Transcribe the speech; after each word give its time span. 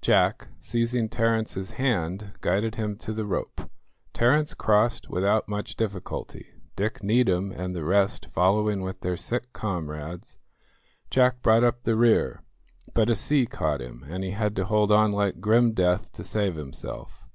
Jack, 0.00 0.48
seizing 0.60 1.10
Terence's 1.10 1.72
hand, 1.72 2.32
guided 2.40 2.76
him 2.76 2.96
to 2.96 3.12
the 3.12 3.26
rope. 3.26 3.70
Terence 4.14 4.54
crossed 4.54 5.10
without 5.10 5.46
much 5.46 5.76
difficulty, 5.76 6.54
Dick 6.74 7.02
Needham 7.02 7.52
and 7.52 7.76
the 7.76 7.84
rest 7.84 8.28
following 8.32 8.80
with 8.80 9.02
their 9.02 9.18
sick 9.18 9.52
comrades; 9.52 10.38
Jack 11.10 11.42
brought 11.42 11.64
up 11.64 11.82
the 11.82 11.96
rear, 11.96 12.40
but 12.94 13.10
a 13.10 13.14
sea 13.14 13.44
caught 13.44 13.82
him, 13.82 14.02
and 14.08 14.24
he 14.24 14.30
had 14.30 14.56
to 14.56 14.64
hold 14.64 14.90
on 14.90 15.12
like 15.12 15.42
grim 15.42 15.72
death 15.74 16.10
to 16.12 16.24
save 16.24 16.54
himself. 16.54 17.26